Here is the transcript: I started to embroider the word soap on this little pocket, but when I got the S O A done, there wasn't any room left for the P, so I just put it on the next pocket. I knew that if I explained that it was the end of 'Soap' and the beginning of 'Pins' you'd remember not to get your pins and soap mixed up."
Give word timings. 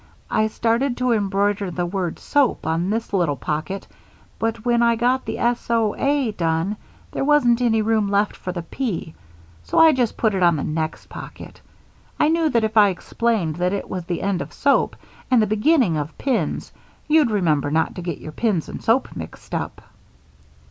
I 0.31 0.47
started 0.47 0.97
to 0.97 1.11
embroider 1.11 1.69
the 1.69 1.85
word 1.85 2.17
soap 2.17 2.65
on 2.65 2.89
this 2.89 3.13
little 3.13 3.35
pocket, 3.35 3.87
but 4.39 4.65
when 4.65 4.81
I 4.81 4.95
got 4.95 5.25
the 5.25 5.37
S 5.37 5.69
O 5.69 5.93
A 5.95 6.31
done, 6.31 6.77
there 7.11 7.23
wasn't 7.23 7.61
any 7.61 7.83
room 7.83 8.09
left 8.09 8.35
for 8.35 8.51
the 8.51 8.63
P, 8.63 9.13
so 9.61 9.77
I 9.77 9.91
just 9.93 10.17
put 10.17 10.33
it 10.33 10.41
on 10.41 10.55
the 10.55 10.63
next 10.63 11.07
pocket. 11.07 11.61
I 12.19 12.29
knew 12.29 12.49
that 12.49 12.63
if 12.63 12.77
I 12.77 12.89
explained 12.89 13.57
that 13.57 13.73
it 13.73 13.87
was 13.91 14.05
the 14.05 14.23
end 14.23 14.41
of 14.41 14.51
'Soap' 14.53 14.95
and 15.29 15.39
the 15.39 15.45
beginning 15.45 15.97
of 15.97 16.17
'Pins' 16.17 16.71
you'd 17.07 17.29
remember 17.29 17.69
not 17.69 17.93
to 17.93 18.01
get 18.01 18.17
your 18.17 18.31
pins 18.31 18.67
and 18.69 18.83
soap 18.83 19.15
mixed 19.15 19.53
up." 19.53 19.83